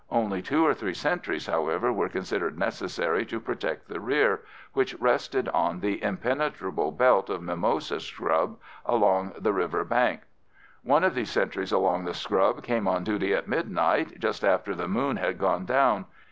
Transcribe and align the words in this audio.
Only 0.09 0.41
two 0.41 0.65
or 0.65 0.73
three 0.73 0.95
sentries, 0.95 1.45
however, 1.45 1.93
were 1.93 2.09
considered 2.09 2.57
necessary 2.57 3.23
to 3.27 3.39
protect 3.39 3.87
the 3.87 3.99
rear, 3.99 4.39
which 4.73 4.95
rested 4.95 5.47
on 5.49 5.79
the 5.79 6.01
impenetrable 6.01 6.91
belt 6.91 7.29
of 7.29 7.43
mimosa 7.43 7.99
scrub 7.99 8.57
along 8.83 9.33
the 9.37 9.53
river 9.53 9.83
bank. 9.83 10.21
One 10.81 11.03
of 11.03 11.13
these 11.13 11.29
sentries 11.29 11.71
along 11.71 12.05
the 12.05 12.15
scrub 12.15 12.63
came 12.63 12.87
on 12.87 13.03
duty 13.03 13.35
at 13.35 13.47
midnight, 13.47 14.17
just 14.19 14.43
after 14.43 14.73
the 14.73 14.87
moon 14.87 15.17
had 15.17 15.37
gone 15.37 15.65
down. 15.65 16.05